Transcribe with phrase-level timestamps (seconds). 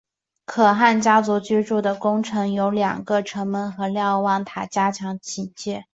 [0.47, 5.85] 可汗家族居住的宫城有两个城门和瞭望塔加强警戒。